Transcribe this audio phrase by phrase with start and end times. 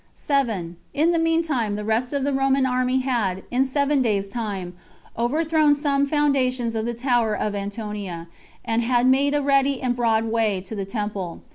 [0.15, 0.77] 7.
[0.95, 4.73] In the mean time, the rest of the Roman army had, in seven days' time,
[5.15, 8.27] overthrown [some] foundations of the tower of Antonia,
[8.65, 11.43] and had made a ready and broad way to the temple.